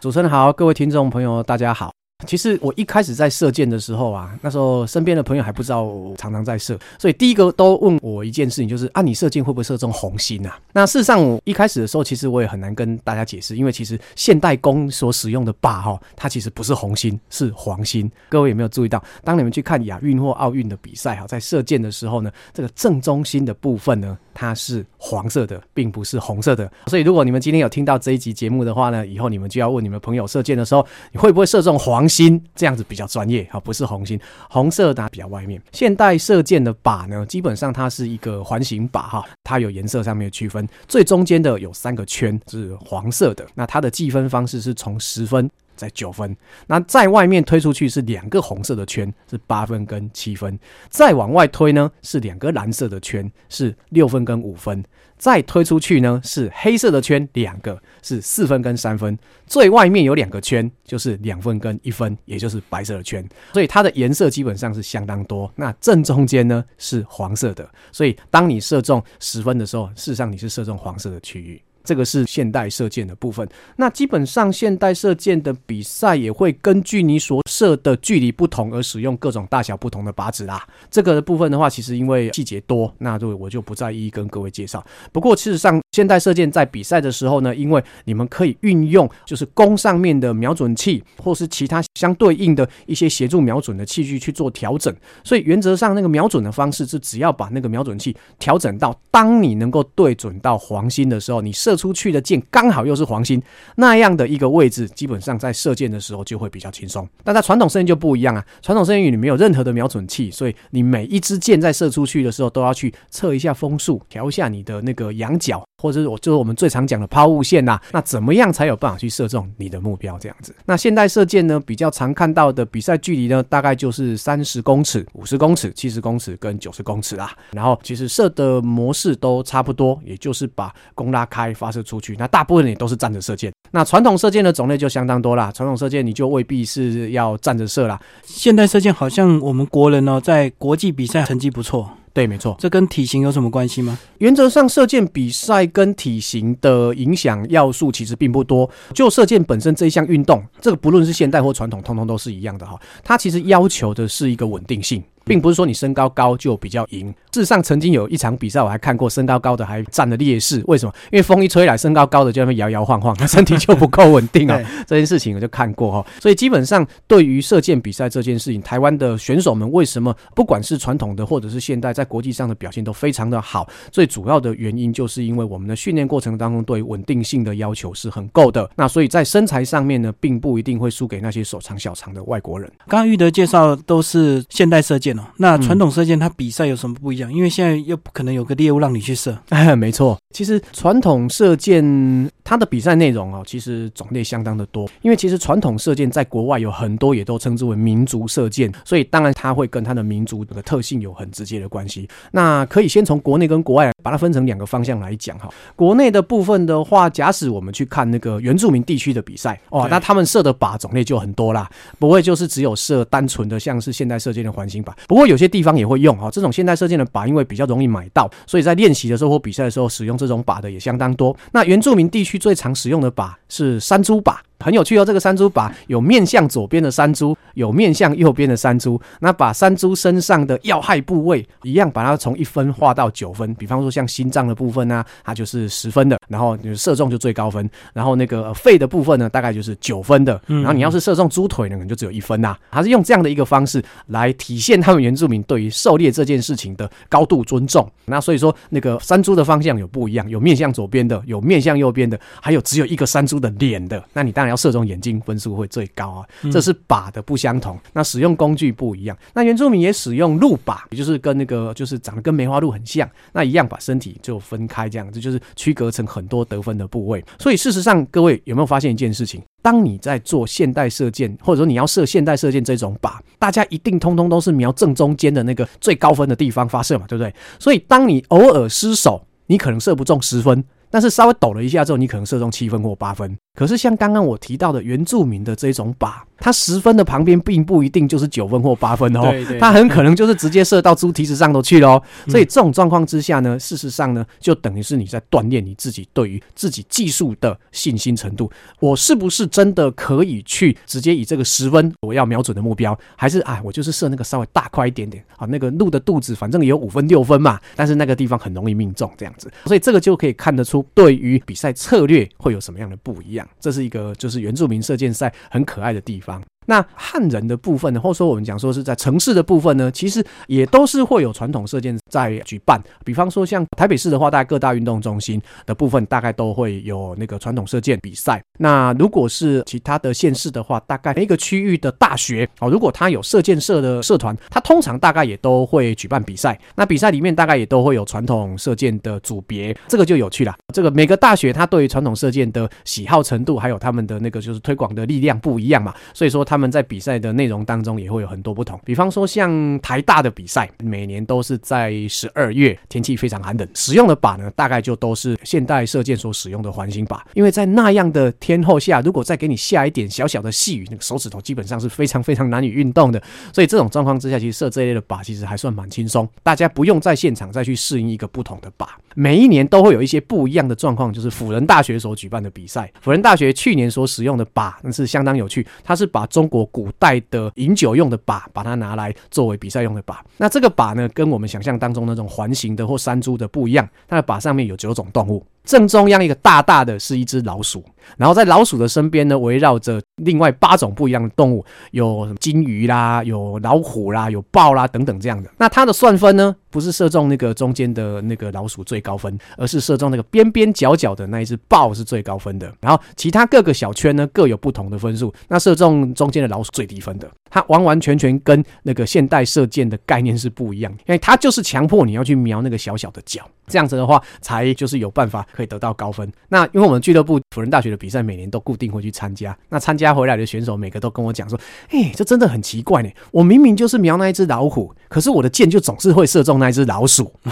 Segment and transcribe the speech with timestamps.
[0.00, 1.90] 主持人好，各位听众朋友，大家好。
[2.26, 10.58] 其实我一开始在射箭的时候啊，那时候身边的朋友还不知道我常常在射，所以第一个都问我一件事情，就是啊，你射箭会不会射中红心啊？
[10.72, 18.10] 那事实上，我一开始的时候，其实我也很难跟大家解释，因为其实现代弓所使用的靶哈，它其实不是红心，是黄心。
[18.28, 26.68] 各位有没有注意到，当你们去看亚运或奥运的比赛哈，在射箭的时候呢，这个正中心的部分呢，它是黄色的，并不是红色的。
[26.88, 32.07] 所以如果你们今天有听到这一集节目的话呢，以后你们就要问你们朋友射箭的时候，你会不会射中黄？
[32.08, 35.60] 心这样子比较专业啊，不是红心，红色的比较外面。
[35.72, 45.50] 现代射箭的靶呢，基本上它是一个环形靶哈，它有颜色上面的区分，最中间的有三个圈是黄色的，那它的计分方式是从十分。
[45.78, 50.52] 在九分，那在外面推出去是两个红色的圈，是八分跟七分；
[50.90, 54.82] 再往外推呢是两个蓝色的圈，是六分跟五分；
[55.16, 63.26] 再推出去呢是黑色的圈两个，是四分跟三分；最外面有两个圈，就是两分跟一分，也就是白色的圈。
[63.52, 65.50] 所以它的颜色基本上是相当多。
[65.54, 71.62] 那正中间呢是黄色的，所以当你射中十分的时候，事实上你是射中黄色的区域。
[71.88, 73.48] 这个是现代射箭的部分。
[73.76, 80.62] 那基本上现代射箭的比赛也会根据你所射的距离不同而使用各种大小不同的靶子啦。
[80.90, 84.84] 这个部分的话，其实因为细节多，那就我就不再一一跟各位介绍。
[85.12, 94.94] 不过事实上，现代射箭在比赛的时候呢，因为你们可以运用就是弓上面的瞄准器，或是其他相对应的一些协助瞄准的器具去做调整，
[95.24, 101.77] 所以原则上那个瞄准的方式是只要把那个瞄准器调整到当你能够对准到黄心的时候，你射。
[101.78, 103.40] 出去的箭刚好又是黄心
[103.76, 107.08] 那样的一个位置，基本上在射箭的时候就会比较轻松。
[107.22, 115.67] 但在传统射箭就不一样啊，传统射箭你没有任何的瞄准器，所以你每一支箭在射出去的时候都要去测一下风速，调一下你的那个仰角。
[115.80, 120.18] 或者是我就是我们最常讲的抛物线呐，那怎么样才有办法去射中你的目标？
[120.18, 127.32] 这样子，那现代射箭呢，比较常看到的比赛距离呢，大概就是三十公尺、五十公尺、七十公尺跟九十公尺啦。
[127.52, 132.16] 然后其实射的模式都差不多，也就是把弓拉开发射出去。
[132.18, 133.52] 那大部分也都是站着射箭。
[133.70, 138.00] 那传统射箭的种类就相当多啦，传统射箭你就未必是要站着射啦。
[138.24, 141.88] 现代射箭好像我们国人呢，在国际比赛成绩不错。
[142.18, 143.96] 对，没错，这跟体型有什么关系吗？
[144.18, 148.68] 原则上，射箭比赛跟体型的影响要素其实并不多。
[148.92, 152.76] 就射箭本身这一项运动，这个不论是现代或传统，通通都是一样的哈。
[153.04, 155.00] 它其实要求的是一个稳定性。
[155.28, 157.14] 并不是说你身高高就比较赢。
[157.32, 160.62] 事实上，曾经有一场比赛，我还看过身高高的还占了劣势。
[160.66, 160.92] 为什么？
[161.12, 164.58] 因为风一吹来，身高高的就那边摇摇晃晃，他 身体就不够稳定啊。
[164.88, 166.06] 这件事情我就看过哈。
[166.20, 173.68] 所以基本上，对于射箭比赛这件事情，台湾的选手们为什么不管是传统的或者是现代，在国际上的表现都非常的好？
[173.92, 178.68] 最主要的原因就是因为我们的训练过程当中对稳定性的要求是很够的。
[178.74, 182.68] 那所以在身材上面呢，并不一定会输给那些手长小长的外国人。
[182.88, 185.17] 刚刚玉德介绍都是现代射箭。
[185.36, 187.32] 那传统射箭它比赛有什么不一样？
[187.32, 189.36] 因为现在又不可能有个猎物让你去射。
[189.50, 194.88] 哎， 没错，其实传统射箭它的比赛内容哦，其实种类相当的多。
[195.02, 202.08] 因为其实传统射箭在国外有很多也都称之为民族射箭，所以当然它会跟它的民族的特性有很直接的关系。
[202.32, 205.48] 那可以先从国内跟国外把它分成两个方向来讲哈。
[205.76, 211.68] 国内的部分的话，假使我们去看那个原住民地区的比赛哦，那他们射的靶种类就很多啦，
[211.98, 214.92] 不会就是只有射单纯的像是现代射箭的环形靶。
[215.06, 221.36] 不过有些地方也会用哈，这种现代射箭的靶，因为比较容易买到，所以在练习的时候或比赛的时候使用这种靶的也相当多。
[221.52, 224.36] 那原住民地区最常使用的靶是山猪靶。
[224.60, 229.00] 很有趣哦，这个山猪把有面向左边的山猪，有面向右边的山猪。
[229.20, 233.54] 那把山猪身上的要害部位一样，把它从一分画到九分。
[233.54, 237.70] 比方说像心脏的部分呢，它就是十分的，然后就射中就最高分。
[237.92, 240.40] 然后那个肺的部分呢，大概就是九分的。
[240.46, 242.56] 然后你要是射中猪腿呢，可能就只有一分呐。
[242.70, 247.88] 它是用这样的一个方式来体现他们原住民对于狩猎这件事情的高度尊重。
[248.06, 254.02] 那所以说，那个山猪的方向有不一样，有面向左边的，有面向右边的，还有只有一个山猪的脸的。
[254.12, 254.47] 那你当然。
[254.48, 256.26] 要射中眼睛，分数会最高啊！
[256.50, 259.16] 这是靶的不相同，那使用工具不一样。
[259.34, 267.24] 那原住民也使用鹿靶，也就是跟那个就是长得跟梅花鹿很像，那一样把身体就分开，这样子就是区隔成很多得分的部位。
[267.38, 269.42] 所以事实上，各位有没有发现一件事情？
[269.62, 277.34] 当你在做现代射箭，或者说你要射现代射箭这种靶，大家一定通通都是瞄正中间的那个最高分的地方发射嘛，对不对？
[277.58, 280.64] 所以当你偶尔失手，你可能射不中十分。
[280.90, 283.36] 但是稍微抖了一下之后，你可能射中七分或八分。
[283.54, 292.00] 可是像刚刚我提到的原住民的这种靶，它十分的旁边并不一定就是九分或八分哦，它很可能就是直接射到猪蹄子上头去喽。
[292.28, 298.48] 所以这种状况之下呢，事实上呢，就等于是你在锻炼你自己对于自己技术的信心程度。
[298.78, 309.50] 我是不是真的可以去直接以这个十分我要瞄准的目标，还是啊，我就是射那个稍微大块一点点啊，那个鹿的肚子反正也有五分六分嘛，但是那个地方很容易命中这样子。
[309.64, 313.48] 所以这个就可以看得出对于比赛策略会有什么样的不一样。
[313.60, 316.42] 这是一个就是原住民射箭赛很可爱的地方。
[316.68, 322.78] 那汉人的部分呢，或者说我们讲说是在城市的部分呢，其实也都是会有传统射箭在举办。
[323.06, 328.42] 比方说像台北市的话，大概各大运动中心的部分大概都会有那个传统射箭比赛。
[328.58, 336.60] 那如果是其他的县市的话，大概每个区域的大学哦，如果他有射箭社的社团，他通常大概也都会举办比赛。
[336.76, 340.54] 那比赛里面大概也都会有传统射箭的组别，这个就有趣了。
[340.74, 346.57] 这个每个大学他对于传统射箭的喜好程度，还有他们的那个就是推广的力量不一样嘛，所以说他。
[346.58, 363.22] 他们在比赛的内容当中也会有很多不同，比方说像台大的比赛，每年都是在十二月，天气非常寒冷，使用的靶呢，大概就都是现代射箭所使用的环形靶，因为在那样的天候下，如果再给你下一点小小的细雨，那个手指头基本上是非常非常难以运动的，
[363.52, 380.24] 所以这种状况之下，其实射这一类的靶其实还算蛮轻松，大家不用在现场再去适应一个不同的靶，每一年都会有一些不一样的状况，就是辅仁大学所举办的比赛，辅仁大学去年所使用的靶那是相当有趣，它是把中中国古代的饮酒用的把，把它拿来作为比赛用的把。
[380.38, 383.86] 那这个把呢，跟我们想象当中那种环形的或山猪的不一样。
[384.08, 387.84] 它的把上面有九种动物，正中央一个大大的是一只老鼠，
[388.16, 395.50] 然后在老鼠的身边呢，围绕着另外八种不一样的动物，有金鱼啦，有老虎啦，有豹啦等等这样的。
[395.58, 402.72] 那它的算分呢，不是射中那个中间的那个老鼠最高分，而是射中那个边边角角的那一只豹是最高分的。
[402.80, 405.30] 然后其他各个小圈呢各有不同的分数。
[405.48, 416.30] 那射中中间的老鼠最低分的，它完完全全跟那个现代射箭的概念是不一样，因为它就是强迫你要去瞄那个小小的角，这样子的话才就是有办法可以得到高分。
[416.48, 421.58] 那因为我们俱乐部辅仁大学的比赛每年都固定会去参加，那参加回来的选手每个都跟我讲说
[421.90, 427.32] ：“哎，这真的很奇怪呢，我明明就是瞄那一只老虎，可是我的箭就总是会射中那一只老鼠。”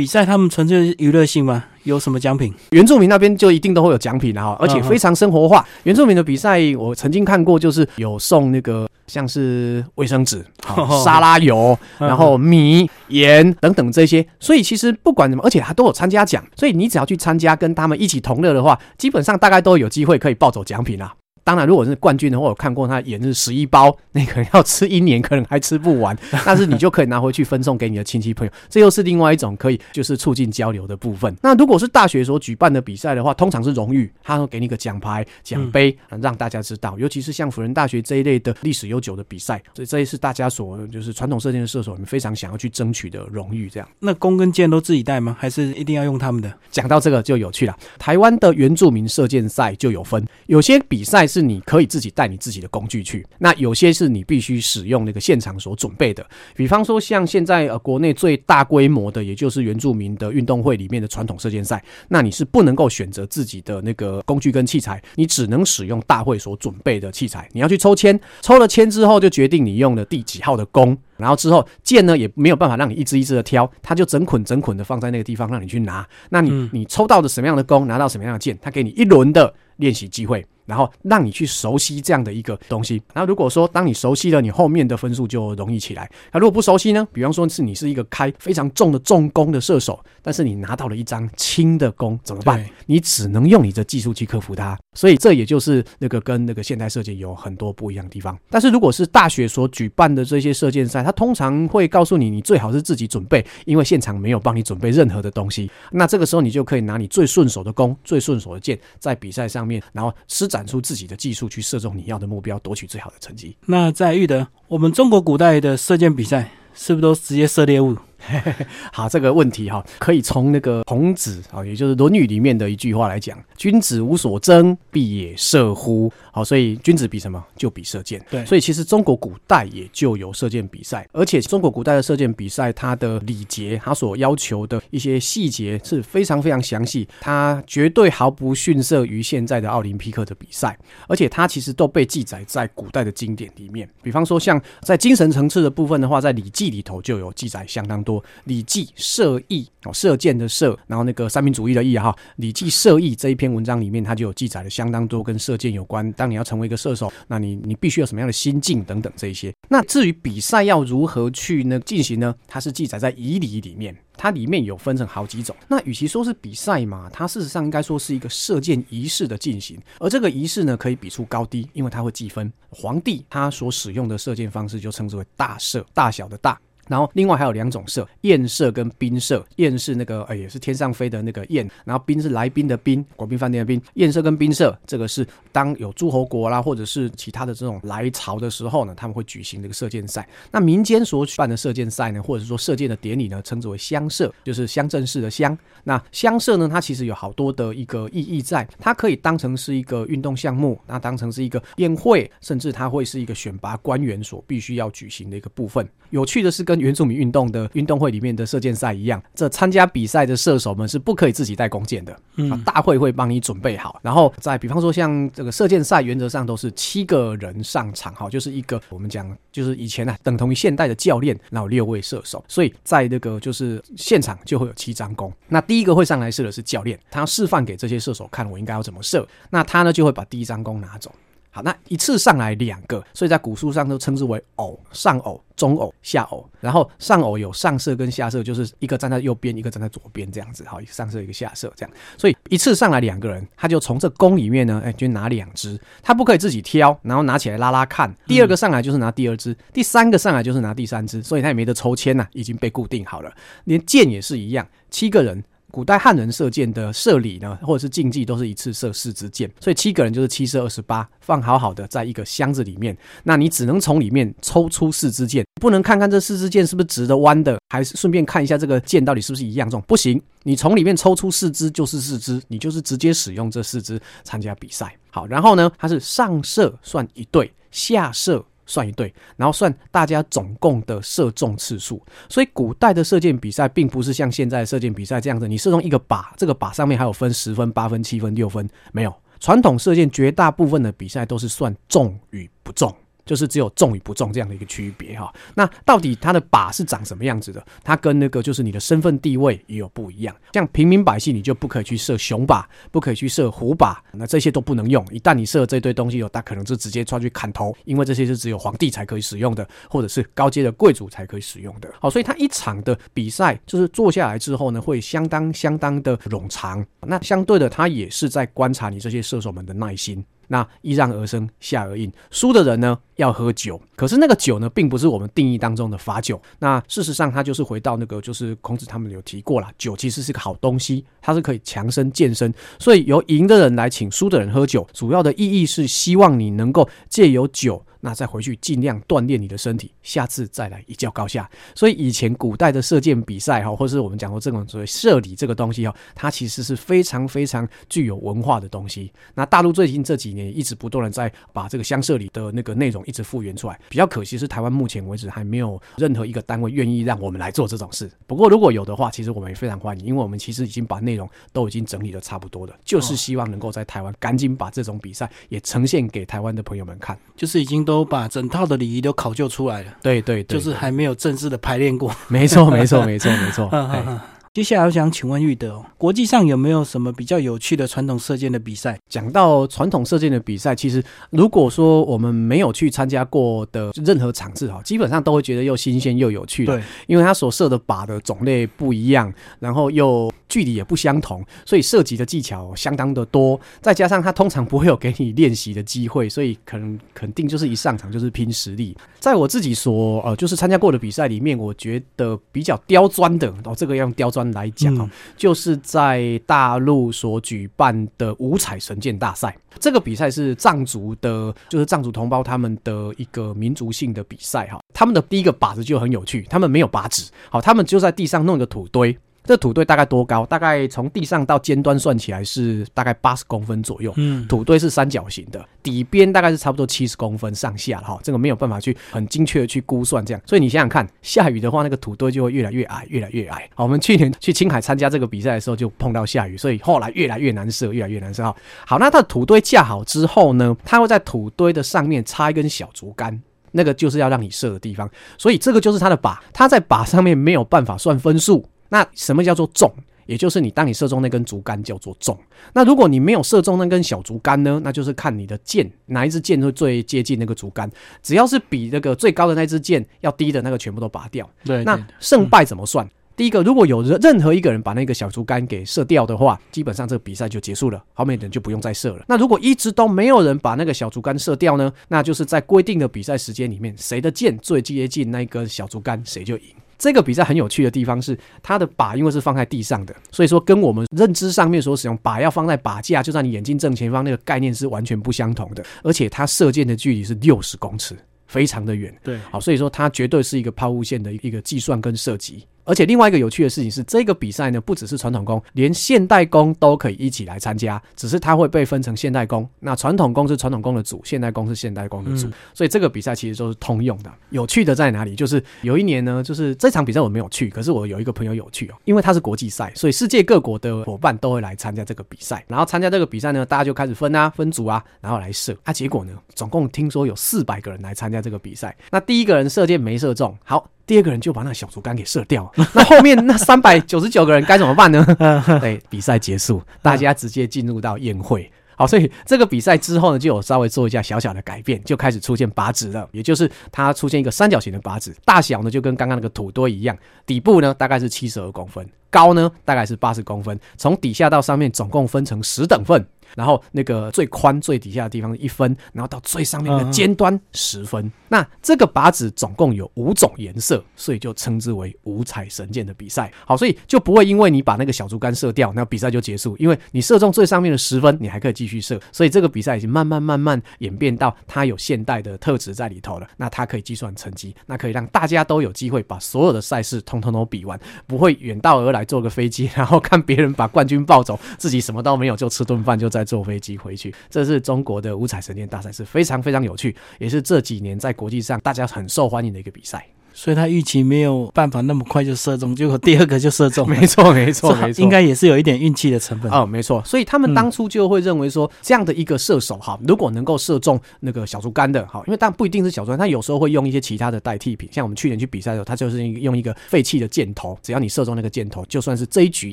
[0.00, 1.62] 比赛他们纯粹娱乐性吗？
[1.82, 2.54] 有什么奖品？
[2.70, 5.62] 原住民那边就一定都会有奖品的哈，而且非常生活化。
[5.82, 10.42] 原住民的比赛我曾经看过，就是有送那个像是卫生纸、
[11.04, 14.26] 沙拉油，然后米、盐等等这些。
[14.38, 16.42] 所以其实不管怎么，而且还都有参加奖。
[16.56, 21.12] 所以你只要去参加，跟他们一起同乐的话，基本上大概都有机会可以抱走奖品啦。
[21.50, 26.16] 当然，如果是冠军的话，我看过他演是十一包，那个要吃一年，可能还吃不完。
[26.46, 31.36] 但是你就可以拿回去分送给你的亲戚朋友，这又是另外一种可以就是促进交流的部分。
[31.42, 36.96] 那如果是大学所举办的比赛的话，通常是荣誉，他会给你个奖牌、奖杯，让大家知道。
[37.00, 43.68] 尤其是像辅仁大学这一类的历史悠久的比赛，所以这也是大家所就是传统射箭的射手们非常想要去争取的荣誉。
[43.68, 45.36] 这样，那弓跟箭都自己带吗？
[45.36, 46.52] 还是一定要用他们的？
[46.70, 47.76] 讲到这个就有趣了。
[47.98, 52.10] 台湾的原住民射箭赛就有分，有些比赛是你可以自己。
[52.10, 56.26] 带你自己的工具去，那有些是你必须使用那个现场所准备的，
[56.56, 67.48] 比方说像现在呃国内最大规模的，也就是原住民的运动会里面的传统射箭赛，那你是不能够选择自己的那个工具跟器材，你只能使用大会所准备的器材。
[67.52, 76.04] 你要去抽签，抽了签之后就决定你用的第几号的弓，然后之后箭呢也没有办法让你一支一支的挑，它就整捆整捆的放在那个地方让你去拿。
[76.30, 80.44] 那你你抽到的什么样的弓，拿到什么样的箭，它给你一轮的练习机会。
[80.70, 83.02] 然后让你去熟悉这样的一个东西。
[83.12, 86.08] 那如果说当你熟悉了，你后面的分数就容易起来。
[86.32, 87.04] 那如果不熟悉呢？
[87.12, 92.64] 比方说是你是一个开非常重的重弓的射手，但是你拿到了一张轻的弓，怎么办？
[92.86, 94.78] 你只能用你的技术去克服它。
[94.94, 98.38] 所以这也就是那个跟那个现代射箭有很多不一样的地方。
[98.48, 105.68] 但是如果是大学所举办的这些射箭赛，它通常会告诉你，你最好是自己准备，因为现场没有帮你准备任何的东西。
[105.90, 110.59] 那这个时候你就可以拿你最顺手的弓、最顺手的箭，在比赛上面，然后施展。
[110.60, 113.56] 展出自己的技术去射中你要的目标，夺取最好的成绩。
[113.64, 117.96] 那在玉德，我们中国古代的射箭比赛是不是都直接射猎物？
[118.92, 127.42] 好，这个问题哈，可以从那个孔子啊，也就是《论语》里面的一句话来讲：“君子无所争，必也射乎？”好，所以君子比什么？
[127.56, 128.24] 就比射箭。
[128.30, 143.88] 对，所以其实中国古代也就有射箭比赛，而且中国古代的射箭比赛，它的礼节，它所要求的一些细节是非常非常详细，它绝对毫不逊色于现在的奥林匹克的比赛，而且它其实都被记载在古代的经典里面。
[144.02, 148.09] 比方说，像在精神层次的部分的话，在《礼记》里头就有记载相当多。
[148.10, 156.10] 多，《礼记·射义》哦，射箭的射，然后那个三民主义的义哈，《礼记·射义》这一篇文章里面，它就有记载了相当多跟射箭有关。
[156.14, 159.54] 当你要成为一个射手，那你你必须有什么样的心境等等这一些。
[159.68, 162.34] 那至于比赛要如何去呢进行呢？
[162.48, 163.96] 它是记载在《仪礼》里面。
[164.22, 172.52] 它里面有分成好几种，那与其说是比赛嘛，它事实上应该说是一个射箭仪式的进行，而这个仪式呢可以比出高低，因为它会计分。
[172.68, 176.60] 皇帝他所使用的射箭方式就称之为大射，大小的大。
[176.88, 179.44] 然后另外还有两种射，雁射跟宾射。
[179.56, 183.80] 雁是那个，呃，也是天上飞的那个雁，然后宾是来宾的宾，国宾饭店的宾。
[183.94, 190.26] 雁射跟宾色，这个是当有诸侯国啦，或者是其他的这种来朝的时候呢，他们会举行这个射箭赛。
[190.50, 195.56] 那民间所举办的射箭赛呢，或者说射箭的典礼呢，称之为乡射，就是乡镇式的乡。
[195.84, 205.86] 那乡射呢，它其实有好多的一个意义在，它可以当成是一个运动项目，那当成是一个宴会，甚至它会是一个选拔官员所必须要举行的一个部分。
[206.10, 212.18] 有趣的是，跟原住民运动的运动会里面的射箭赛一样，这参加比赛的射手们是不可以自己带弓箭的。
[212.36, 225.32] 嗯，大会会帮你准备好，然后在比方说像这个射箭赛，原则上都是七个人上场，哈，就是一个我们讲就是以前呢等同于现代的教练，然后六位射手，所以在那个就是现场就会有七张弓。
[225.48, 231.12] 那第一个会上来射的是教练，他示范给这些射手看我应该要怎么射，那他呢就会把第一张弓拿走。
[231.52, 236.48] 好，那一次上来两个，所以在古书上都称之为偶，上偶、中偶、下偶。
[236.60, 240.62] 然后上偶有上色跟下色，就是一个站在右边，一个站在左边这样子。
[240.64, 241.92] 好，一个上色一个下色这样。
[242.16, 248.14] 所以一次上来两个人，他就从这弓里面呢，哎，就拿两只，他不可以自己挑，然后拿起来拉拉看。
[248.26, 253.32] 第二个上来就是拿第二只，第三个上来就是拿第三只，所以他也没得抽签呐，已经被固定好了。
[253.64, 255.42] 连箭也是一样，七个人。
[255.70, 262.96] 古代汉人射箭的射礼呢，或者是竞技，都是一次射四支箭，所以七个人就是七射二十八，放好好的在一个箱子里面。
[263.24, 270.20] 那你只能从里面抽出四支箭，不能看看这四支箭是不是直的、弯的，还是顺便看一下这个箭到底是不是一样重，不行。
[270.42, 274.94] 你从里面抽出四支就是四支，你就是直接使用这四支参加比赛。
[275.10, 278.44] 好，然后呢，它是上射算一队，下射。
[278.70, 282.00] 算一对，然后算大家总共的射中次数。
[282.28, 289.12] 所以古代的射箭比赛并不是像现在射箭比赛这样子，你射中一个靶，这个靶上面还有分十分、八分、七分、六分，没有。
[289.40, 292.94] 传统射箭绝大部分的比赛都是算中与不中。
[293.30, 297.64] 就是只有中与不中这样的一个区别哈，那到底它的靶是长什么样子的？
[297.84, 300.34] 它跟那个就是你的身份地位也有不一样。
[300.52, 305.06] 像平民百姓，你就不可以去射熊靶，不可以去射虎靶，那这些都不能用。
[305.12, 311.88] 一旦你射这堆东西，有大可能就直接抓去砍头，因为这些是只有皇帝才可以使用的，或者是高阶的贵族才可以使用的。
[312.00, 316.84] 好，所以它一场的比赛就是做下来之后呢，会相当相当的冗长。
[317.02, 320.24] 那相对的，它也是在观察你这些射手们的耐心。
[320.52, 326.40] 那依让而生，下而应，输的人呢要喝酒，可是那个酒呢，并不是我们定义当中的罚酒。
[326.58, 332.52] 那事实上，它就是回到那个，就是孔子他们有提过了，酒其实是个好东西，它是可以强身健身。
[332.80, 337.84] 所以由赢的人来请输的人喝酒，主要的意义是希望你能够借由酒。
[338.02, 341.46] 那再回去尽量锻炼你的身体，下次再来一较高下。
[341.74, 349.12] 所以以前古代的射箭比赛哈，或是我们讲过这种所谓射礼这个东西哈，它其实是非常非常具有文化的东西。
[349.34, 353.78] 那大陆最近这几年一直不断的在把这个乡社里的那个内容一直复原出来。
[353.88, 358.10] 比较可惜是台湾目前为止还没有任何一个单位愿意让我们来做这种事。
[358.26, 367.80] 不过如果有的话，其实我们也非常欢迎，因为我们其实已经把内容都已经整理的差不多了，就是希望能够在台湾赶紧把这种比赛也呈现给台湾的朋友们看，就是已经。
[367.90, 372.14] 都把整套的礼仪都考究出来了，对对，就是还没有正式的排练过。
[372.28, 373.68] 没错，没错，没错，没错。
[374.52, 378.98] 接下来我想请问玉德，国际上有没有什么比较有趣的传统射箭的比赛？
[379.08, 386.66] 讲到传统射箭的比赛，其实如果说我们没有去参加过的任何场次哈，基本上都会觉得又新鲜又有趣。
[386.66, 393.58] 对，因为它所射的靶的种类不一样，然后又距离也不相同，所以涉及的技巧相当的多。
[393.80, 398.96] 再加上它通常不会有给你练习的机会，所以可能肯定就是一上场就是拼实力。
[399.20, 404.39] 在我自己所呃就是参加过的比赛里面，我觉得比较刁钻的哦，这个要用刁钻。
[404.52, 414.80] 来讲哦，就是在大陆所举办的五彩神剑大赛，这个比赛是藏族的，就是藏族同胞他们的一个民族性的比赛哈。
[414.92, 419.16] 他们的第一个靶子就很有趣，他们没有靶子，好，他们就在地上弄一个土堆。
[419.42, 420.44] 这土堆大概多高？
[420.46, 424.12] 大概从地上到尖端算起来是大概八十公分左右。
[424.16, 428.18] 嗯，土堆是三角形的，底边大概是差不多七十公分上下哈。
[428.22, 433.68] 这个没有办法去很精确的去估算这样，所以你想想看，下雨的话，那个土堆就会越来越矮，越来越矮。
[433.74, 438.44] 好，我们去年去青海参加这个比赛的时候，就碰到下雨，所以后来越来越难射，越来越难射。
[438.44, 438.54] 哈，
[438.86, 443.40] 好，那它的土堆架好之后呢，它会在土堆的上面插一根小竹竿。
[443.72, 445.08] 那个就是要让你射的地方。
[445.38, 448.68] 所以这个就是它的靶，它在靶上面没有办法算分数。
[448.90, 449.90] 那什么叫做中？
[450.26, 452.38] 也就是你当你射中那根竹竿叫做中。
[452.72, 454.80] 那如果你没有射中那根小竹竿呢？
[454.84, 457.90] 那就是看你的箭哪一支箭会最接近那个竹竿。
[458.22, 461.48] 只要是比那个最高的那支箭要低的那个，全部都拔掉。
[461.64, 463.08] 对，那胜败怎么算？
[463.34, 469.24] 第一个，如果有任任何一个人把那个小竹竿给射掉的话，基本上这个比赛就结束了，后面的人就不用再射了。
[469.26, 471.92] 那如果一直都没有人把那个小竹竿射掉呢？
[472.06, 476.66] 那就是在规定的比赛时间里面，谁的箭最接近那根小竹竿，谁就赢。
[477.00, 485.82] 这个比赛很有趣的地方是，它的靶因为是放在地上的，所以说跟我们认知上面所使用靶要放在靶架，就在你眼睛正前方那个概念是完全不相同的。
[486.04, 488.14] 而且它射箭的距离是六十公尺，
[488.46, 489.12] 非常的远。
[489.24, 492.66] 对，好，所以说它绝对是一个抛物线的一个计算跟射击。
[492.84, 498.00] 而且另外一个有趣的事情是，这个比赛呢，不只是传统工，连现代工都可以一起来参加。
[498.16, 502.48] 只是它会被分成现代工，那传统工是传统工的组，现代工是现代工的组。
[502.74, 504.30] 所以这个比赛其实都是通用的。
[504.50, 505.34] 有趣的在哪里？
[505.34, 512.64] 就是有一年呢，就是这场比赛我没有去，可是我有一个朋友有去哦，因为它是国际赛，所以世界各国的伙伴都会来参加这个比赛。
[512.68, 515.76] 然后参加这个比赛呢，大家就开始分啊，分组啊，然后来射。
[515.84, 518.96] 啊，结果呢，总共听说有四百个人来参加这个比赛。
[519.10, 520.88] 那第一个人射箭没射中，好。
[521.10, 525.26] 第二个人就把那小竹竿给射掉， 那后面那三百九十九个人该怎么办呢？
[525.80, 528.70] 对，比赛结束，大家直接进入到宴会。
[528.94, 543.26] 好，所以这个比赛之后呢，就有稍微做一下小小的改变，就开始出现靶子了，也就是它出现一个三角形的靶子，大小呢就跟刚刚那个土堆一样，底部呢大概是七十二公分，高呢大概是八十公分，从底下到上面总共分成十等份。
[543.56, 548.30] 然后那个最宽最底下的地方一分，然后到最上面的尖端十分。
[548.48, 553.52] 那这个靶子总共有五种颜色，所以就称之为五彩神箭的比赛。
[553.64, 556.76] 好，所以就不会因为你把那个小竹竿射掉，那比赛就结束。
[556.78, 559.20] 因为你射中最上面的十分，你还可以继续射。
[559.32, 563.46] 所以这个比赛已经慢慢慢慢演变到它有现代的特质在里头了。
[563.56, 573.39] 那它可以计算成绩，那可以让大家都有机会把所有的赛事通通都比完，不会远道而来坐个飞机，然后看别人把冠军抱走，自己什么都没有，就吃顿饭就在。
[573.40, 580.26] 再坐飞机回去，这是中国的五彩神殿大赛，是非常非常有趣，也是这几年在国际上大家很受欢迎的一个比赛。
[580.60, 584.04] 所以他预期没有办法那么快就射中，结果第二个就射中。
[584.06, 586.70] 没错，没错，没错，应该也是有一点运气的成分。
[586.70, 587.22] 哦，没错。
[587.24, 595.08] 所以他们当初就会认为说，这样的一个射手哈，如果能够射中那个小竹竿的哈，因为但不一定是小竹竿，他有时候会用一些其他的代替品。
[595.10, 599.92] 像我们去年去比赛的时候，他就是用一个废弃的箭头，只要你射中那个箭头，就算是这一局